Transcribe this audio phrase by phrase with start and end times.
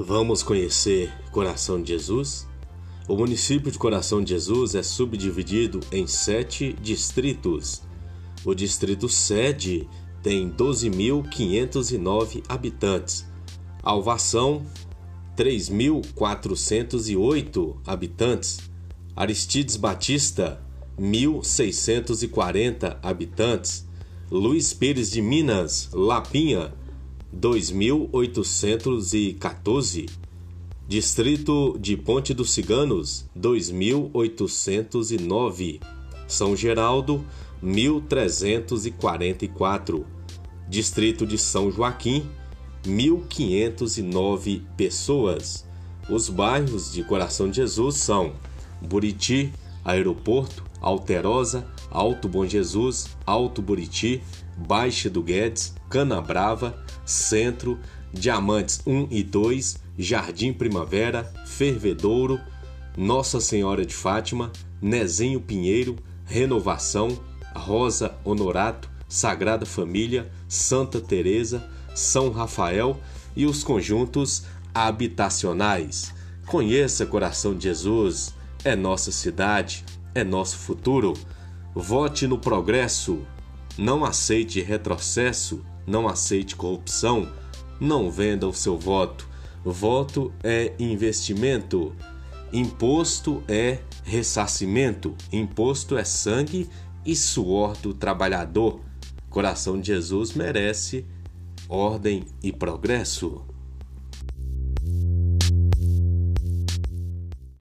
[0.00, 2.46] Vamos conhecer Coração de Jesus?
[3.08, 7.82] O município de Coração de Jesus é subdividido em sete distritos.
[8.44, 9.88] O distrito sede
[10.22, 13.26] tem 12.509 habitantes.
[13.82, 14.64] Alvação,
[15.36, 18.60] 3.408 habitantes.
[19.16, 20.62] Aristides Batista,
[20.96, 23.84] 1.640 habitantes.
[24.30, 26.72] Luiz Pires de Minas, Lapinha,
[27.34, 30.08] 2.814.
[30.86, 35.80] Distrito de Ponte dos Ciganos, 2.809.
[36.26, 37.22] São Geraldo,
[37.62, 40.04] 1.344.
[40.68, 42.26] Distrito de São Joaquim,
[42.84, 45.64] 1.509 pessoas.
[46.08, 48.32] Os bairros de Coração de Jesus são
[48.80, 49.52] Buriti,
[49.84, 54.22] Aeroporto, Alterosa, Alto Bom Jesus, Alto Buriti,
[54.56, 57.78] Baixa do Guedes, Canabrava, Centro,
[58.12, 62.38] Diamantes 1 e 2, Jardim Primavera, Fervedouro,
[62.96, 67.18] Nossa Senhora de Fátima, Nezinho Pinheiro, Renovação,
[67.56, 73.00] Rosa Honorato, Sagrada Família, Santa Teresa, São Rafael
[73.34, 74.44] e os conjuntos
[74.74, 76.12] habitacionais.
[76.46, 81.14] Conheça Coração de Jesus, é nossa cidade, é nosso futuro.
[81.74, 83.20] Vote no progresso.
[83.78, 87.32] Não aceite retrocesso, não aceite corrupção,
[87.80, 89.26] não venda o seu voto.
[89.64, 91.94] Voto é investimento.
[92.52, 95.14] Imposto é ressarcimento.
[95.32, 96.68] Imposto é sangue
[97.04, 98.80] e suor do trabalhador.
[99.30, 101.04] Coração de Jesus merece
[101.68, 103.42] ordem e progresso.